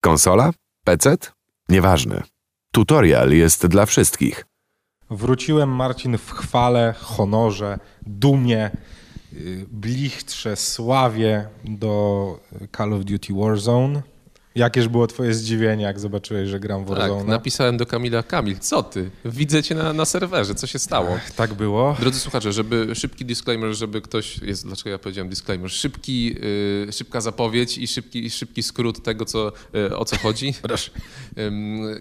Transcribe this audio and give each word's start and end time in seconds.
Konsola? 0.00 0.50
PC? 0.84 1.16
Nieważne. 1.68 2.22
Tutorial 2.72 3.30
jest 3.32 3.66
dla 3.66 3.86
wszystkich. 3.86 4.46
Wróciłem, 5.10 5.68
Marcin, 5.68 6.18
w 6.18 6.30
chwale, 6.30 6.94
honorze, 7.00 7.78
dumie, 8.02 8.70
y, 9.32 9.66
blichtrze, 9.70 10.56
sławie 10.56 11.48
do 11.64 12.40
Call 12.76 12.92
of 12.92 13.04
Duty 13.04 13.34
Warzone. 13.34 14.02
Jakież 14.54 14.88
było 14.88 15.06
twoje 15.06 15.34
zdziwienie, 15.34 15.84
jak 15.84 16.00
zobaczyłeś, 16.00 16.48
że 16.48 16.60
gram 16.60 16.84
w 16.84 16.88
Warzone? 16.88 17.18
Tak, 17.18 17.28
napisałem 17.28 17.76
do 17.76 17.86
Kamila, 17.86 18.22
Kamil, 18.22 18.58
co 18.58 18.82
ty? 18.82 19.10
Widzę 19.24 19.62
cię 19.62 19.74
na, 19.74 19.92
na 19.92 20.04
serwerze, 20.04 20.54
co 20.54 20.66
się 20.66 20.78
stało? 20.78 21.18
Tak 21.36 21.54
było. 21.54 21.96
Drodzy 22.00 22.20
słuchacze, 22.20 22.52
żeby 22.52 22.94
szybki 22.94 23.24
disclaimer, 23.24 23.74
żeby 23.74 24.00
ktoś, 24.00 24.38
jest, 24.38 24.66
dlaczego 24.66 24.90
ja 24.90 24.98
powiedziałem 24.98 25.28
disclaimer, 25.28 25.70
szybki, 25.70 26.34
y, 26.88 26.92
szybka 26.92 27.20
zapowiedź 27.20 27.78
i 27.78 27.86
szybki, 27.86 28.30
szybki 28.30 28.62
skrót 28.62 29.02
tego, 29.02 29.24
co, 29.24 29.52
y, 29.74 29.96
o 29.96 30.04
co 30.04 30.18
chodzi. 30.18 30.54
Proszę. 30.62 30.90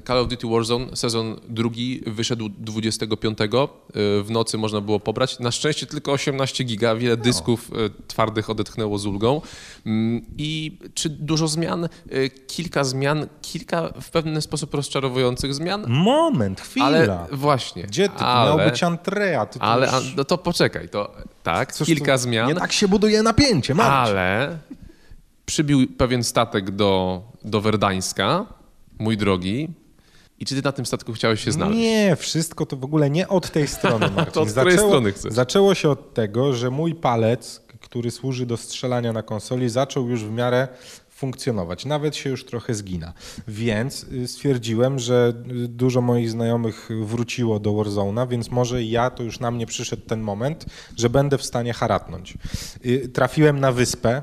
Call 0.07 0.17
of 0.17 0.27
Duty 0.27 0.47
Warzone, 0.47 0.95
sezon 0.95 1.39
drugi, 1.49 2.03
wyszedł 2.07 2.49
25. 2.49 3.39
y, 3.41 3.47
W 4.23 4.27
nocy 4.29 4.57
można 4.57 4.81
było 4.81 4.99
pobrać. 4.99 5.39
Na 5.39 5.51
szczęście 5.51 5.85
tylko 5.85 6.11
18 6.11 6.63
giga, 6.63 6.95
wiele 6.95 7.17
dysków 7.17 7.71
twardych 8.07 8.49
odetchnęło 8.49 8.97
z 8.97 9.05
ulgą. 9.05 9.41
I 10.37 10.77
czy 10.93 11.09
dużo 11.09 11.47
zmian? 11.47 11.89
Kilka 12.49 12.83
zmian, 12.83 13.27
kilka 13.41 13.89
w 14.01 14.09
pewien 14.11 14.41
sposób 14.41 14.73
rozczarowujących 14.73 15.53
zmian, 15.53 15.85
Moment, 15.87 16.61
chwila. 16.61 16.85
ale 16.85 17.25
właśnie. 17.31 17.83
Gdzie 17.83 18.09
ty? 18.09 18.19
To 18.19 18.25
ale, 18.25 18.55
miał 18.57 18.69
być 18.71 18.83
Andrea. 18.83 19.45
Ty 19.45 19.59
to 19.59 19.65
ale 19.65 19.85
już... 19.85 19.95
a, 19.95 20.01
no 20.17 20.23
to 20.23 20.37
poczekaj, 20.37 20.89
to 20.89 21.11
tak, 21.43 21.73
Cóż, 21.73 21.87
kilka 21.87 22.11
to 22.11 22.17
zmian, 22.17 22.47
Nie 22.47 22.55
tak 22.55 22.71
się 22.71 22.87
buduje 22.87 23.23
napięcie, 23.23 23.75
Marcin. 23.75 23.93
ale 24.17 24.57
przybił 25.45 25.87
pewien 25.97 26.23
statek 26.23 26.71
do, 26.71 27.21
do 27.45 27.61
Werdańska, 27.61 28.45
mój 28.99 29.17
drogi. 29.17 29.69
I 30.39 30.45
czy 30.45 30.55
ty 30.55 30.61
na 30.61 30.71
tym 30.71 30.85
statku 30.85 31.13
chciałeś 31.13 31.43
się 31.43 31.51
znaleźć? 31.51 31.77
Nie, 31.79 32.15
wszystko 32.15 32.65
to 32.65 32.77
w 32.77 32.83
ogóle 32.83 33.09
nie 33.09 33.27
od 33.27 33.51
tej 33.51 33.67
strony, 33.77 34.09
Marcin. 34.15 34.41
od 34.43 34.49
której 34.51 34.77
strony 34.77 35.11
chcesz? 35.11 35.33
zaczęło 35.33 35.75
się 35.75 35.89
od 35.89 36.13
tego, 36.13 36.53
że 36.53 36.69
mój 36.69 36.95
palec, 36.95 37.61
który 37.81 38.11
służy 38.11 38.45
do 38.45 38.57
strzelania 38.57 39.13
na 39.13 39.23
konsoli, 39.23 39.69
zaczął 39.69 40.09
już 40.09 40.23
w 40.23 40.31
miarę 40.31 40.67
funkcjonować. 41.19 41.85
Nawet 41.85 42.15
się 42.15 42.29
już 42.29 42.45
trochę 42.45 42.75
zgina. 42.75 43.13
Więc 43.47 44.03
y, 44.03 44.27
stwierdziłem, 44.27 44.99
że 44.99 45.33
y, 45.63 45.67
dużo 45.67 46.01
moich 46.01 46.29
znajomych 46.29 46.89
wróciło 47.01 47.59
do 47.59 47.71
Warzone'a, 47.71 48.27
więc 48.27 48.51
może 48.51 48.83
ja, 48.83 49.09
to 49.09 49.23
już 49.23 49.39
na 49.39 49.51
mnie 49.51 49.65
przyszedł 49.65 50.01
ten 50.05 50.21
moment, 50.21 50.65
że 50.97 51.09
będę 51.09 51.37
w 51.37 51.43
stanie 51.43 51.73
haratnąć. 51.73 52.37
Y, 52.85 53.09
Trafiłem 53.13 53.59
na 53.59 53.71
wyspę, 53.71 54.21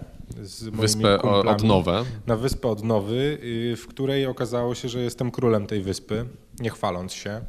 Wyspę. 0.73 1.23
Odnowę. 1.23 2.05
Na 2.27 2.37
wyspę 2.37 2.69
Odnowy, 2.69 3.39
w 3.77 3.87
której 3.87 4.27
okazało 4.27 4.75
się, 4.75 4.89
że 4.89 5.01
jestem 5.01 5.31
królem 5.31 5.67
tej 5.67 5.83
wyspy, 5.83 6.27
nie 6.61 6.71
chwaląc 6.71 7.13
się. 7.13 7.41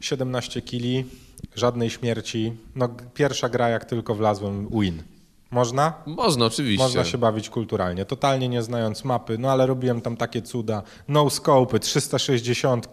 17 0.00 0.62
kili, 0.62 1.04
żadnej 1.54 1.90
śmierci. 1.90 2.52
No, 2.74 2.88
pierwsza 3.14 3.48
gra, 3.48 3.68
jak 3.68 3.84
tylko 3.84 4.14
wlazłem, 4.14 4.68
win. 4.80 5.02
Można? 5.52 5.92
Można, 6.06 6.46
oczywiście. 6.46 6.84
Można 6.84 7.04
się 7.04 7.18
bawić 7.18 7.50
kulturalnie, 7.50 8.04
totalnie 8.04 8.48
nie 8.48 8.62
znając 8.62 9.04
mapy, 9.04 9.38
no 9.38 9.50
ale 9.50 9.66
robiłem 9.66 10.00
tam 10.00 10.16
takie 10.16 10.42
cuda, 10.42 10.82
no 11.08 11.30
scope, 11.30 11.78
360, 11.78 12.88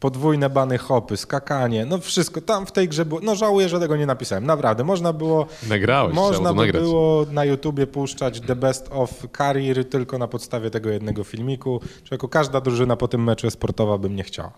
podwójne 0.00 0.50
bany 0.50 0.78
hopy, 0.78 1.16
skakanie, 1.16 1.86
no 1.86 1.98
wszystko 1.98 2.40
tam 2.40 2.66
w 2.66 2.72
tej 2.72 2.88
grze 2.88 3.04
było, 3.04 3.20
no 3.20 3.34
żałuję, 3.34 3.68
że 3.68 3.80
tego 3.80 3.96
nie 3.96 4.06
napisałem, 4.06 4.46
naprawdę, 4.46 4.84
można 4.84 5.12
było, 5.12 5.46
Nagrałeś, 5.68 6.14
można 6.14 6.52
by 6.54 6.60
nagrać. 6.60 6.82
było 6.82 7.26
na 7.32 7.44
YouTubie 7.44 7.86
puszczać 7.86 8.40
The 8.40 8.56
Best 8.56 8.88
of 8.92 9.10
Career 9.38 9.88
tylko 9.88 10.18
na 10.18 10.28
podstawie 10.28 10.70
tego 10.70 10.90
jednego 10.90 11.24
filmiku, 11.24 11.80
człowieku, 12.04 12.28
każda 12.28 12.60
drużyna 12.60 12.96
po 12.96 13.08
tym 13.08 13.24
meczu 13.24 13.50
sportowa 13.50 13.98
bym 13.98 14.16
nie 14.16 14.22
chciała. 14.22 14.52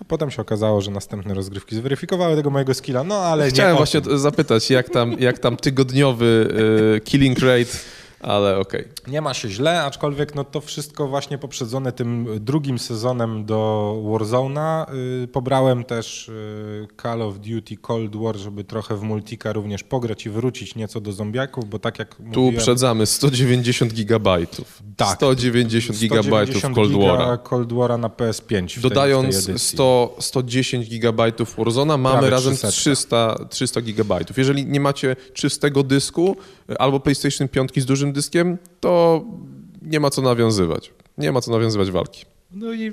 A 0.00 0.04
potem 0.04 0.30
się 0.30 0.42
okazało, 0.42 0.80
że 0.80 0.90
następne 0.90 1.34
rozgrywki 1.34 1.76
zweryfikowały 1.76 2.36
tego 2.36 2.50
mojego 2.50 2.74
skilla, 2.74 3.04
no 3.04 3.14
ale 3.14 3.48
Chciałem 3.48 3.70
nie 3.70 3.74
o 3.74 3.76
właśnie 3.76 4.18
zapytać, 4.18 4.70
jak 4.70 4.90
tam, 4.90 5.12
jak 5.18 5.38
tam 5.38 5.56
tygodniowy 5.56 6.48
y, 6.96 7.00
killing 7.00 7.38
rate, 7.38 7.78
ale 8.20 8.58
okej. 8.58 8.88
Nie 9.06 9.20
ma 9.20 9.34
się 9.34 9.48
źle, 9.48 9.82
aczkolwiek 9.82 10.34
no 10.34 10.44
to 10.44 10.60
wszystko 10.60 11.08
właśnie 11.08 11.38
poprzedzone 11.38 11.92
tym 11.92 12.26
drugim 12.40 12.78
sezonem 12.78 13.44
do 13.44 13.94
Warzone'a. 14.04 14.94
Yy, 15.20 15.28
pobrałem 15.28 15.84
też 15.84 16.30
yy, 16.80 16.88
Call 17.02 17.22
of 17.22 17.38
Duty 17.38 17.76
Cold 17.76 18.16
War, 18.16 18.36
żeby 18.36 18.64
trochę 18.64 18.96
w 18.96 19.02
multika 19.02 19.52
również 19.52 19.82
pograć 19.82 20.26
i 20.26 20.30
wrócić 20.30 20.74
nieco 20.74 21.00
do 21.00 21.12
zombiaków, 21.12 21.68
bo 21.68 21.78
tak 21.78 21.98
jak 21.98 22.14
Tu 22.14 22.22
mówiłem... 22.22 22.54
uprzedzamy 22.54 23.06
190 23.06 23.92
gigabajtów. 23.92 24.82
Tak. 24.96 25.16
190 25.16 25.98
gigabajtów 25.98 26.56
190 26.58 26.74
Cold 26.74 26.92
War'a. 26.92 27.42
Cold 27.42 27.68
War'a 27.68 27.98
na 27.98 28.08
PS5 28.08 28.42
w 28.42 28.48
tej, 28.48 28.68
tej 28.68 28.82
Dodając 28.82 29.34
edycji. 29.34 29.58
100, 29.58 30.16
110 30.20 30.88
gigabajtów 30.88 31.56
Warzone'a, 31.56 31.98
mamy 31.98 32.18
Prawie 32.18 32.30
razem 32.30 32.56
300. 32.56 32.68
300, 32.70 33.36
300 33.50 33.80
gigabajtów. 33.80 34.38
Jeżeli 34.38 34.66
nie 34.66 34.80
macie 34.80 35.16
czystego 35.32 35.82
dysku 35.82 36.36
y, 36.70 36.78
albo 36.78 37.00
PlayStation 37.00 37.48
5 37.48 37.70
z 37.76 37.86
dużym 37.86 38.07
dyskiem, 38.12 38.58
to 38.80 39.24
nie 39.82 40.00
ma 40.00 40.10
co 40.10 40.22
nawiązywać. 40.22 40.92
Nie 41.18 41.32
ma 41.32 41.40
co 41.40 41.50
nawiązywać 41.50 41.90
walki. 41.90 42.24
No 42.52 42.72
i, 42.72 42.92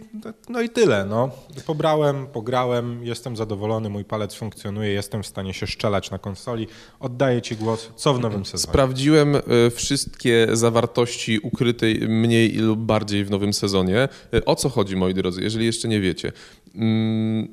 no 0.50 0.62
i 0.62 0.70
tyle. 0.70 1.06
No. 1.06 1.30
Pobrałem, 1.66 2.28
pograłem, 2.28 3.06
jestem 3.06 3.36
zadowolony, 3.36 3.90
mój 3.90 4.06
palec 4.06 4.36
funkcjonuje, 4.36 4.90
jestem 4.90 5.24
w 5.24 5.28
stanie 5.28 5.54
się 5.54 5.68
szczelać 5.68 6.12
na 6.12 6.20
konsoli. 6.20 6.68
Oddaję 7.00 7.42
Ci 7.42 7.56
głos. 7.56 7.90
Co 7.96 8.14
w 8.14 8.20
nowym 8.20 8.46
sezonie? 8.46 8.72
Sprawdziłem 8.72 9.36
y, 9.36 9.42
wszystkie 9.76 10.48
zawartości 10.54 11.40
ukryte 11.40 11.86
mniej 12.08 12.52
lub 12.52 12.80
bardziej 12.80 13.26
w 13.26 13.32
nowym 13.32 13.54
sezonie. 13.54 14.10
Y, 14.34 14.46
O 14.46 14.56
co 14.56 14.70
chodzi, 14.70 14.96
moi 14.96 15.14
drodzy, 15.14 15.42
jeżeli 15.42 15.66
jeszcze 15.66 15.88
nie 15.88 16.02
wiecie? 16.02 16.32
Mm, 16.76 17.48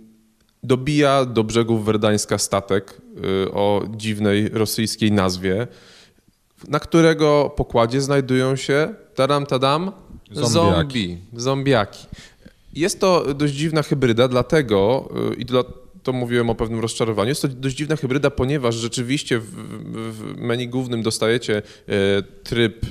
Dobija 0.63 1.25
do 1.25 1.45
brzegów 1.45 1.85
Werdańska 1.85 2.39
statek 2.39 3.01
y, 3.47 3.53
o 3.53 3.83
dziwnej 3.97 4.49
rosyjskiej 4.49 5.13
nazwie, 5.13 5.67
na 6.69 6.81
którego 6.81 7.53
pokładzie 7.57 8.01
znajdują 8.01 8.57
się, 8.57 8.95
tadam, 9.15 9.47
tadam, 9.47 9.93
Zombiaki. 10.33 10.49
zombie, 10.53 11.19
zombiaki. 11.37 12.07
Jest 12.75 13.01
to 13.01 13.35
dość 13.35 13.55
dziwna 13.55 13.83
hybryda, 13.83 14.29
dlatego 14.29 15.09
y, 15.33 15.35
i 15.35 15.45
dla, 15.45 15.65
to 16.03 16.13
mówiłem 16.13 16.51
o 16.51 16.55
pewnym 16.55 16.81
rozczarowaniu. 16.81 17.29
Jest 17.29 17.43
to 17.43 17.49
dość 17.49 17.77
dziwna 17.77 17.97
hybryda, 17.97 18.31
ponieważ 18.31 18.75
rzeczywiście 18.75 19.39
w, 19.39 19.45
w 20.13 20.37
menu 20.37 20.69
głównym 20.69 21.03
dostajecie 21.03 21.63
e, 21.89 22.23
tryb, 22.23 22.85
e, 22.85 22.89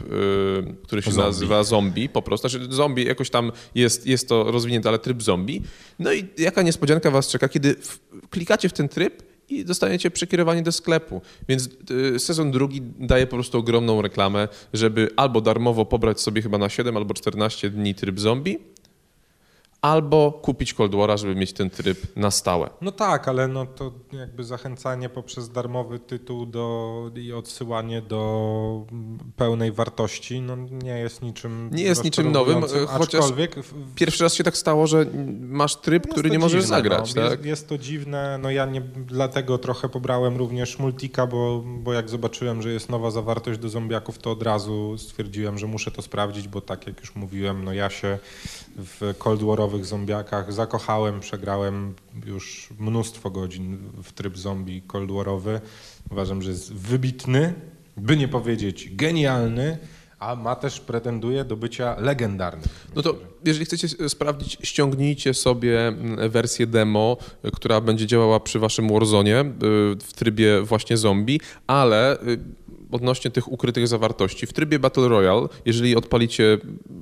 który 0.84 1.02
się 1.02 1.12
Zombie. 1.12 1.28
nazywa 1.28 1.64
zombie 1.64 2.09
po 2.09 2.22
prostu. 2.22 2.50
Znaczy 2.50 2.68
zombie 2.74 3.06
jakoś 3.06 3.30
tam 3.30 3.52
jest, 3.76 4.08
jest 4.08 4.30
to 4.30 4.52
rozwinięte, 4.52 4.90
ale 4.90 5.00
tryb 5.00 5.24
zombie. 5.24 5.62
No 6.00 6.14
i 6.14 6.26
jaka 6.38 6.62
niespodzianka 6.62 7.12
was 7.12 7.28
czeka, 7.28 7.50
kiedy 7.50 7.76
w, 7.76 8.00
klikacie 8.30 8.70
w 8.70 8.74
ten 8.74 8.90
tryb 8.90 9.31
i 9.51 9.66
dostaniecie 9.66 10.12
przekierowanie 10.12 10.62
do 10.62 10.72
sklepu. 10.72 11.22
Więc 11.50 11.69
y, 12.16 12.19
sezon 12.19 12.51
drugi 12.51 12.81
daje 13.00 13.28
po 13.28 13.35
prostu 13.35 13.57
ogromną 13.57 14.01
reklamę, 14.01 14.47
żeby 14.73 15.09
albo 15.16 15.41
darmowo 15.41 15.85
pobrać 15.85 16.22
sobie 16.22 16.41
chyba 16.41 16.57
na 16.57 16.69
7 16.69 16.97
albo 16.97 17.13
14 17.13 17.69
dni 17.69 17.95
tryb 17.95 18.19
zombie, 18.19 18.59
albo 19.81 20.31
kupić 20.31 20.74
Cold 20.74 20.92
War'a, 20.92 21.18
żeby 21.18 21.36
mieć 21.36 21.53
ten 21.53 21.69
tryb 21.69 21.97
na 22.16 22.31
stałe. 22.31 22.69
No 22.81 22.92
tak, 22.92 23.28
ale 23.28 23.47
no 23.47 23.66
to 23.66 23.92
jakby 24.12 24.44
zachęcanie 24.44 25.09
poprzez 25.09 25.50
darmowy 25.50 26.00
tytuł 26.00 26.46
do, 26.46 27.12
i 27.16 27.34
odsyłanie 27.34 28.02
do 28.02 28.86
pełnej 29.36 29.72
wartości 29.72 30.41
no 30.41 30.56
nie 30.72 31.00
jest 31.00 31.22
niczym 31.22 31.70
Nie 31.74 31.84
jest 31.84 32.03
niczym 32.03 32.31
nowym, 32.31 32.64
chociaż 32.88 33.25
Pierwszy 33.96 34.24
raz 34.24 34.34
się 34.34 34.44
tak 34.44 34.58
stało, 34.58 34.88
że 34.88 35.06
masz 35.40 35.75
tryb, 35.75 36.06
jest 36.06 36.14
który 36.14 36.30
nie 36.30 36.40
możesz 36.40 36.64
dziwne, 36.64 36.78
zagrać, 36.78 37.16
no. 37.16 37.22
tak? 37.22 37.31
Jest, 37.31 37.46
jest 37.46 37.70
to 37.70 37.78
dziwne, 37.78 38.40
no 38.41 38.52
ja 38.52 38.66
nie, 38.66 38.81
dlatego 39.08 39.58
trochę 39.58 39.90
pobrałem 39.90 40.38
również 40.38 40.80
Multika, 40.80 41.28
bo, 41.28 41.64
bo 41.66 41.94
jak 41.94 42.09
zobaczyłem, 42.09 42.62
że 42.62 42.72
jest 42.72 42.90
nowa 42.90 43.12
zawartość 43.12 43.59
do 43.59 43.70
zombiaków, 43.70 44.18
to 44.18 44.31
od 44.31 44.44
razu 44.44 44.97
stwierdziłem, 44.97 45.58
że 45.58 45.68
muszę 45.68 45.91
to 45.91 46.02
sprawdzić, 46.02 46.47
bo 46.47 46.62
tak 46.62 46.88
jak 46.88 47.00
już 47.00 47.16
mówiłem, 47.16 47.64
no 47.64 47.74
ja 47.74 47.90
się 47.90 48.18
w 48.78 49.14
Cold 49.18 49.44
Warowych 49.72 49.85
zombiakach 49.85 50.53
zakochałem, 50.53 51.20
przegrałem 51.20 51.94
już 52.26 52.70
mnóstwo 52.79 53.29
godzin 53.29 53.78
w 54.03 54.12
tryb 54.12 54.38
zombie 54.38 54.82
Cold 54.82 55.12
Warowy. 55.12 55.62
Uważam, 56.12 56.41
że 56.41 56.50
jest 56.50 56.73
wybitny, 56.73 57.53
by 57.97 58.18
nie 58.18 58.28
powiedzieć 58.28 58.96
genialny, 58.96 59.78
a 60.20 60.35
ma 60.35 60.56
też 60.56 60.79
pretenduje 60.79 61.46
do 61.46 61.58
bycia 61.58 61.96
legendarnym. 62.00 62.66
No 62.96 63.02
to 63.02 63.16
jeżeli 63.46 63.66
chcecie 63.66 64.09
sprawdzić, 64.09 64.58
ściągnijcie 64.64 65.34
sobie 65.34 65.88
mm, 65.88 66.29
wersję 66.29 66.67
demo, 66.67 67.17
która 67.53 67.82
będzie 67.82 68.06
działała 68.06 68.40
przy 68.40 68.59
waszym 68.59 68.90
Warzone 68.90 69.41
y, 69.41 69.46
w 70.02 70.14
trybie 70.16 70.62
właśnie 70.62 70.97
zombie, 70.97 71.40
ale 71.67 72.22
y, 72.22 72.40
odnośnie 72.91 73.32
tych 73.32 73.52
ukrytych 73.52 73.88
zawartości. 73.88 74.47
W 74.47 74.53
trybie 74.53 74.79
Battle 74.79 75.08
Royale, 75.08 75.47
jeżeli 75.66 75.96
odpalicie, 75.96 76.58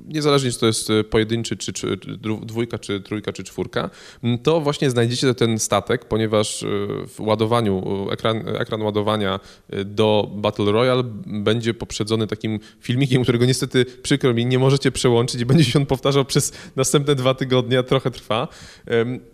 niezależnie 0.06 0.50
czy 0.50 0.58
to 0.58 0.66
jest 0.66 0.88
pojedynczy, 1.10 1.56
czy, 1.56 1.72
czy 1.72 1.96
dwójka, 2.42 2.78
czy 2.78 3.00
trójka, 3.00 3.32
czy 3.32 3.44
czwórka, 3.44 3.90
to 4.42 4.60
właśnie 4.60 4.90
znajdziecie 4.90 5.34
ten 5.34 5.58
statek, 5.58 6.04
ponieważ 6.04 6.64
w 7.08 7.20
ładowaniu, 7.20 8.06
ekran, 8.10 8.48
ekran 8.48 8.82
ładowania 8.82 9.40
do 9.84 10.30
Battle 10.34 10.72
Royale 10.72 11.02
będzie 11.26 11.74
poprzedzony 11.74 12.26
takim 12.26 12.60
filmikiem, 12.80 13.22
którego 13.22 13.44
niestety 13.44 13.84
przykro 14.02 14.34
mi, 14.34 14.46
nie 14.46 14.58
możecie 14.58 14.92
przełączyć 14.92 15.40
i 15.40 15.46
będzie 15.46 15.64
się 15.64 15.78
on 15.78 15.86
powtarzał 15.86 16.24
przez 16.24 16.52
następne 16.76 17.14
dwa 17.14 17.34
tygodnie, 17.34 17.82
trochę 17.82 18.10
trwa. 18.10 18.48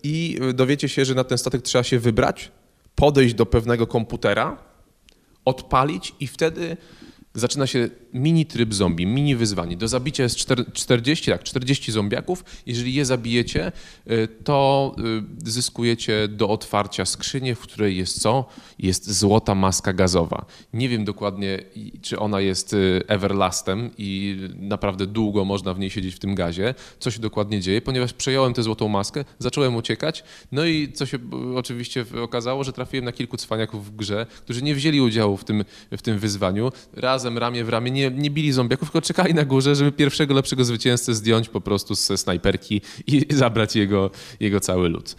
I 0.03 0.39
dowiecie 0.55 0.89
się, 0.89 1.05
że 1.05 1.15
na 1.15 1.25
ten 1.25 1.39
statek 1.39 1.63
trzeba 1.63 1.85
się 1.85 1.99
wybrać, 1.99 2.51
podejść 2.95 3.35
do 3.35 3.47
pewnego 3.47 3.87
komputera, 3.87 4.59
odpalić 5.47 6.15
i 6.21 6.27
wtedy 6.27 6.77
zaczyna 7.37 7.67
się 7.67 7.89
mini 8.15 8.47
tryb 8.47 8.75
zombie, 8.75 9.07
mini 9.07 9.37
wyzwanie. 9.37 9.77
Do 9.77 9.89
zabicia 9.89 10.23
jest 10.23 10.37
40, 10.73 11.31
tak, 11.31 11.43
40 11.43 11.93
zombiaków. 11.93 12.45
Jeżeli 12.67 12.95
je 12.95 13.05
zabijecie, 13.05 13.73
y, 14.11 14.29
to 14.45 14.95
y, 15.47 15.51
zyskujecie 15.51 16.29
do 16.29 16.49
otwarcia 16.49 17.05
skrzynię, 17.05 17.55
w 17.55 17.61
której 17.61 17.97
jest 17.97 18.21
co? 18.21 18.45
Jest 18.79 19.13
złota 19.13 19.55
maska 19.55 19.93
gazowa. 19.93 20.47
Nie 20.73 20.89
wiem 20.89 21.05
dokładnie, 21.05 21.59
czy 22.03 22.19
ona 22.19 22.41
jest 22.41 22.73
y, 22.73 23.03
everlastem 23.09 23.91
i 23.99 24.39
naprawdę 24.55 25.07
długo 25.07 25.45
można 25.45 25.75
w 25.75 25.79
niej 25.79 25.91
siedzieć 25.91 26.15
w 26.15 26.19
tym 26.19 26.35
gazie. 26.35 26.75
Co 26.99 27.11
się 27.11 27.21
dokładnie 27.21 27.61
dzieje? 27.61 27.83
Ponieważ 27.83 28.13
przejąłem 28.13 28.55
tę 28.55 28.63
złotą 28.63 28.89
maskę, 28.89 29.25
zacząłem 29.39 29.77
uciekać, 29.77 30.25
no 30.53 30.65
i 30.65 30.93
co 30.93 31.07
się 31.07 31.19
oczywiście 31.57 32.05
okazało, 32.23 32.65
że 32.65 32.73
trafiłem 32.73 33.05
na 33.05 33.13
kilku 33.13 33.37
cwaniaków 33.37 33.87
w 33.87 33.97
grze, 33.97 34.27
którzy 34.45 34.63
nie 34.63 34.75
wzięli 34.75 35.01
udziału 35.01 35.37
w 35.37 35.45
tym, 35.45 35.65
w 35.91 36.03
tym 36.03 36.19
wyzwaniu. 36.19 36.73
Razem, 36.93 37.26
ramię 37.35 37.65
w 37.65 37.69
ramię, 37.69 37.91
nie 37.91 38.11
nie, 38.11 38.31
bili 38.31 38.53
zombiaków, 38.53 38.89
tylko 38.91 39.07
czekali 39.07 39.35
na 39.35 39.45
górze, 39.45 39.75
żeby 39.75 39.93
pierwszego 39.93 40.35
lepszego 40.35 40.65
zwycięzcę 40.65 41.15
zdjąć 41.15 41.49
po 41.49 41.61
prostu 41.61 41.95
ze 41.95 42.19
snajperki 42.19 42.81
i 43.07 43.27
zabrać 43.35 43.77
jego, 43.77 44.11
jego 44.41 44.61
cały 44.61 44.89
lód. 44.89 45.17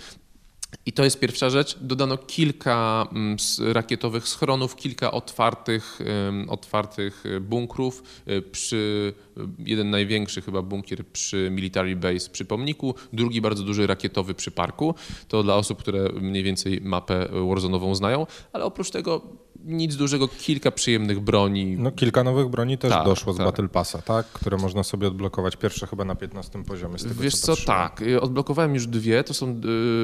I 0.86 0.94
to 0.94 1.04
jest 1.04 1.20
pierwsza 1.20 1.50
rzecz. 1.50 1.78
Dodano 1.82 2.18
kilka 2.18 3.08
mm, 3.12 3.38
rakietowych 3.74 4.28
schronów, 4.28 4.76
kilka 4.76 5.12
otwartych, 5.12 6.00
otwartych 6.48 7.24
e, 7.26 7.40
bunkrów. 7.40 8.04
E, 8.26 8.42
przy, 8.42 9.14
e, 9.38 9.42
jeden 9.60 9.90
największy 9.90 10.42
chyba 10.42 10.62
bunkier 10.62 11.08
przy 11.08 11.50
Military 11.52 11.96
Base 11.96 12.30
przy 12.30 12.46
pomniku, 12.46 12.96
drugi 13.14 13.42
bardzo 13.42 13.64
duży 13.64 13.88
rakietowy 13.88 14.34
przy 14.34 14.52
parku. 14.52 14.96
To 15.28 15.44
dla 15.44 15.56
osób, 15.56 15.80
które 15.80 16.10
mniej 16.22 16.44
więcej 16.44 16.82
mapę 16.82 17.28
Warzone'ową 17.32 17.96
znają, 17.96 18.28
ale 18.54 18.66
oprócz 18.66 18.90
tego 18.90 19.22
nic 19.66 19.96
dużego, 19.96 20.28
kilka 20.28 20.72
przyjemnych 20.72 21.20
broni. 21.20 21.76
No 21.80 21.92
kilka 21.92 22.24
nowych 22.24 22.48
broni 22.48 22.78
też 22.78 22.92
tak, 22.92 23.06
doszło 23.06 23.34
z 23.34 23.38
tak. 23.38 23.46
Battle 23.46 23.68
Passa, 23.68 24.02
tak? 24.02 24.26
Które 24.28 24.58
można 24.58 24.84
sobie 24.84 25.08
odblokować. 25.08 25.56
Pierwsze 25.56 25.88
chyba 25.88 26.06
na 26.06 26.16
15 26.16 26.64
poziomie. 26.64 27.00
Z 27.00 27.04
tego, 27.04 27.16
Wiesz 27.22 27.36
co, 27.36 27.56
co 27.56 27.66
tak. 27.66 28.02
Y, 28.02 28.22
odblokowałem 28.22 28.74
już 28.74 28.88
dwie. 28.88 29.24
To 29.24 29.34
są 29.34 29.62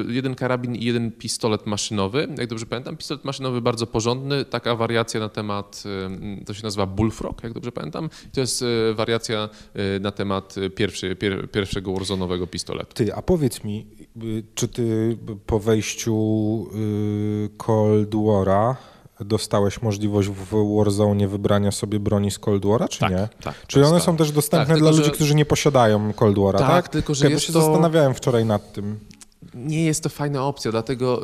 y, 0.08 0.12
jeden 0.12 0.34
karabin 0.34 0.76
i 0.76 0.84
jeden 0.84 1.12
pistolet 1.12 1.66
maszynowy. 1.66 2.28
Jak 2.38 2.48
dobrze 2.48 2.66
pamiętam, 2.66 2.96
pistolet 2.96 3.24
maszynowy 3.24 3.60
bardzo 3.60 3.86
porządny. 3.86 4.44
Taka 4.44 4.76
wariacja 4.76 5.20
na 5.20 5.28
temat, 5.28 5.82
y, 6.40 6.44
to 6.44 6.54
się 6.54 6.62
nazywa 6.62 6.86
Bullfrog, 6.86 7.42
jak 7.42 7.52
dobrze 7.52 7.72
pamiętam. 7.72 8.10
To 8.32 8.40
jest 8.40 8.64
wariacja 8.94 9.48
na 10.00 10.10
temat 10.10 10.54
pierwszy, 10.76 11.16
pier, 11.16 11.50
pierwszego 11.50 11.92
Warzone'owego 11.92 12.46
pistoletu. 12.46 12.94
Ty, 12.94 13.14
a 13.14 13.22
powiedz 13.22 13.64
mi, 13.64 13.86
czy 14.54 14.68
ty 14.68 15.18
po 15.46 15.60
wejściu 15.60 16.14
Cold 17.56 18.10
War'a 18.10 18.74
dostałeś 19.20 19.82
możliwość 19.82 20.28
w 20.28 20.76
Warzone 20.76 21.28
wybrania 21.28 21.70
sobie 21.70 22.00
broni 22.00 22.30
z 22.30 22.38
Cold 22.38 22.64
War'a, 22.64 22.88
czy 22.88 23.00
tak, 23.00 23.12
nie? 23.12 23.28
Tak, 23.42 23.66
Czyli 23.66 23.84
one 23.84 24.00
są 24.00 24.16
też 24.16 24.32
dostępne 24.32 24.74
tak, 24.74 24.78
dla 24.78 24.90
tylko, 24.90 24.98
ludzi, 24.98 25.10
że... 25.10 25.14
którzy 25.14 25.34
nie 25.34 25.44
posiadają 25.44 26.12
Cold 26.12 26.36
War'a, 26.36 26.58
tak? 26.58 26.68
Tak, 26.68 26.88
tylko 26.88 27.14
że 27.14 27.24
okay, 27.24 27.32
jest 27.32 27.46
się 27.46 27.52
to... 27.52 27.60
zastanawiałem 27.60 28.14
wczoraj 28.14 28.44
nad 28.44 28.72
tym. 28.72 28.98
Nie 29.54 29.84
jest 29.84 30.02
to 30.02 30.08
fajna 30.08 30.44
opcja, 30.44 30.70
dlatego 30.70 31.22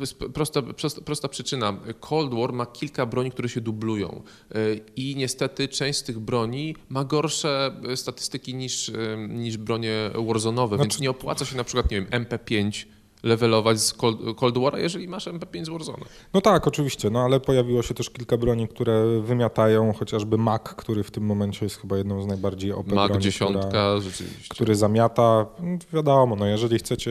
jest 0.00 0.18
prosta, 0.18 0.62
prosta, 0.62 1.00
prosta, 1.00 1.28
przyczyna. 1.28 1.76
Cold 2.00 2.34
War 2.34 2.52
ma 2.52 2.66
kilka 2.66 3.06
broni, 3.06 3.30
które 3.30 3.48
się 3.48 3.60
dublują 3.60 4.22
y, 4.56 4.80
i 4.96 5.16
niestety 5.16 5.68
część 5.68 5.98
z 5.98 6.02
tych 6.02 6.18
broni 6.18 6.76
ma 6.88 7.04
gorsze 7.04 7.76
statystyki 7.94 8.54
niż, 8.54 8.88
y, 8.88 9.26
niż 9.28 9.56
bronie 9.56 10.10
Warzone'owe, 10.14 10.68
znaczy... 10.68 10.82
więc 10.82 11.00
nie 11.00 11.10
opłaca 11.10 11.44
się 11.44 11.56
na 11.56 11.64
przykład, 11.64 11.90
nie 11.90 12.00
wiem, 12.00 12.24
MP5 12.24 12.86
levelować 13.22 13.80
z 13.80 13.92
Cold, 13.92 14.56
War'a, 14.56 14.78
jeżeli 14.78 15.08
masz 15.08 15.26
MP5 15.26 15.64
z 15.64 15.68
Warzone. 15.68 16.04
No 16.34 16.40
tak, 16.40 16.66
oczywiście, 16.66 17.10
no 17.10 17.20
ale 17.20 17.40
pojawiło 17.40 17.82
się 17.82 17.94
też 17.94 18.10
kilka 18.10 18.36
broni, 18.36 18.68
które 18.68 19.20
wymiatają, 19.20 19.92
chociażby 19.92 20.38
Mac, 20.38 20.62
który 20.62 21.02
w 21.02 21.10
tym 21.10 21.24
momencie 21.24 21.66
jest 21.66 21.80
chyba 21.80 21.98
jedną 21.98 22.22
z 22.22 22.26
najbardziej 22.26 22.72
OP 22.72 22.86
Mac 22.86 23.08
broni, 23.08 23.22
10, 23.22 23.50
która, 23.50 24.00
rzeczywiście. 24.00 24.54
który 24.54 24.74
zamiata. 24.74 25.46
No, 25.60 25.78
wiadomo, 25.92 26.36
no 26.36 26.46
jeżeli 26.46 26.78
chcecie, 26.78 27.10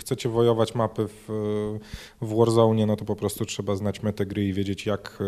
chcecie 0.00 0.28
wojować 0.28 0.74
mapy 0.74 1.08
w, 1.08 1.28
w 2.20 2.36
Warzone, 2.36 2.86
no 2.86 2.96
to 2.96 3.04
po 3.04 3.16
prostu 3.16 3.44
trzeba 3.44 3.76
znać 3.76 4.02
metę 4.02 4.26
gry 4.26 4.44
i 4.44 4.52
wiedzieć 4.52 4.86
jak, 4.86 5.18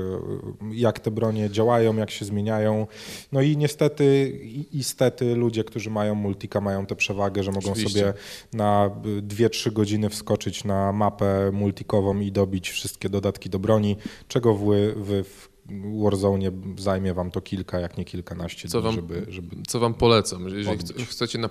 jak 0.72 1.00
te 1.00 1.10
bronie 1.10 1.50
działają, 1.50 1.96
jak 1.96 2.10
się 2.10 2.24
zmieniają. 2.24 2.86
No 3.32 3.42
i 3.42 3.56
niestety, 3.56 4.38
i, 4.72 4.84
stety 4.84 5.34
ludzie, 5.34 5.64
którzy 5.64 5.90
mają 5.90 6.14
multika, 6.14 6.60
mają 6.60 6.86
tę 6.86 6.96
przewagę, 6.96 7.42
że 7.42 7.52
mogą 7.52 7.72
oczywiście. 7.72 8.00
sobie 8.00 8.12
na 8.52 8.90
2-3 9.22 9.72
godziny 9.72 9.79
godziny 9.80 10.08
wskoczyć 10.08 10.64
na 10.64 10.92
mapę 10.92 11.50
multikową 11.52 12.20
i 12.20 12.32
dobić 12.32 12.70
wszystkie 12.70 13.08
dodatki 13.08 13.50
do 13.50 13.58
broni, 13.58 13.96
czego 14.28 14.54
wy 14.54 14.94
w 14.96 15.49
Warzone 16.02 16.50
zajmie 16.78 17.14
wam 17.14 17.30
to 17.30 17.40
kilka, 17.40 17.80
jak 17.80 17.98
nie 17.98 18.04
kilkanaście 18.04 18.68
co 18.68 18.80
dni, 18.80 18.84
wam, 18.84 18.94
żeby, 18.94 19.26
żeby... 19.28 19.56
Co 19.66 19.80
wam 19.80 19.94
polecam? 19.94 20.48
Jeżeli 20.48 20.78
chcecie 21.04 21.38
na 21.38 21.48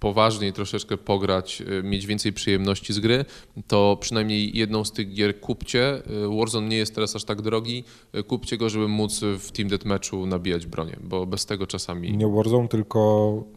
poważniej 0.00 0.52
troszeczkę 0.52 0.96
pograć, 0.96 1.62
y, 1.80 1.82
mieć 1.82 2.06
więcej 2.06 2.32
przyjemności 2.32 2.92
z 2.92 2.98
gry, 2.98 3.24
to 3.66 3.98
przynajmniej 4.00 4.58
jedną 4.58 4.84
z 4.84 4.92
tych 4.92 5.14
gier 5.14 5.40
kupcie. 5.40 6.02
Y, 6.24 6.38
Warzone 6.38 6.68
nie 6.68 6.76
jest 6.76 6.94
teraz 6.94 7.16
aż 7.16 7.24
tak 7.24 7.42
drogi. 7.42 7.84
Y, 8.16 8.22
kupcie 8.22 8.56
go, 8.56 8.68
żeby 8.68 8.88
móc 8.88 9.20
w 9.38 9.52
Team 9.52 9.68
Deathmatchu 9.68 10.26
nabijać 10.26 10.66
bronię, 10.66 10.96
bo 11.02 11.26
bez 11.26 11.46
tego 11.46 11.66
czasami... 11.66 12.16
Nie 12.16 12.28
Warzone, 12.28 12.68
tylko 12.68 12.98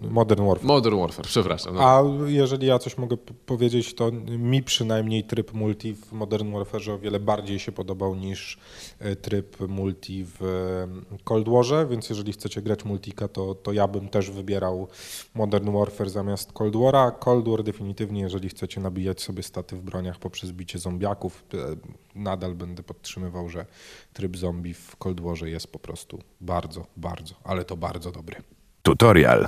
Modern 0.01 0.45
Warfare. 0.47 0.67
Modern 0.67 0.99
Warfare, 0.99 1.25
przepraszam. 1.25 1.75
No. 1.75 1.81
A 1.81 2.03
jeżeli 2.27 2.67
ja 2.67 2.79
coś 2.79 2.97
mogę 2.97 3.17
powiedzieć, 3.45 3.93
to 3.93 4.11
mi 4.37 4.63
przynajmniej 4.63 5.23
tryb 5.23 5.53
multi 5.53 5.93
w 5.93 6.11
Modern 6.11 6.51
Warfare 6.51 6.89
o 6.89 6.99
wiele 6.99 7.19
bardziej 7.19 7.59
się 7.59 7.71
podobał 7.71 8.15
niż 8.15 8.57
tryb 9.21 9.57
multi 9.67 9.94
multi 9.95 10.25
w 10.25 10.41
Cold 11.23 11.49
Warze, 11.49 11.87
więc 11.87 12.09
jeżeli 12.09 12.33
chcecie 12.33 12.61
grać 12.61 12.85
multika, 12.85 13.27
to, 13.27 13.55
to 13.55 13.73
ja 13.73 13.87
bym 13.87 14.09
też 14.09 14.31
wybierał 14.31 14.87
Modern 15.33 15.71
Warfare 15.71 16.09
zamiast 16.09 16.53
Cold 16.53 16.75
War'a. 16.75 17.11
Cold 17.19 17.49
War 17.49 17.63
definitywnie, 17.63 18.21
jeżeli 18.21 18.49
chcecie 18.49 18.81
nabijać 18.81 19.21
sobie 19.21 19.43
staty 19.43 19.75
w 19.75 19.81
broniach 19.81 20.19
poprzez 20.19 20.51
bicie 20.51 20.79
zombiaków, 20.79 21.43
e, 21.53 21.57
nadal 22.15 22.55
będę 22.55 22.83
podtrzymywał, 22.83 23.49
że 23.49 23.65
tryb 24.13 24.37
zombie 24.37 24.73
w 24.73 24.95
Cold 24.95 25.21
Warze 25.21 25.49
jest 25.49 25.67
po 25.67 25.79
prostu 25.79 26.19
bardzo, 26.41 26.85
bardzo, 26.97 27.35
ale 27.43 27.65
to 27.65 27.77
bardzo 27.77 28.11
dobry. 28.11 28.35
Tutorial. 28.81 29.47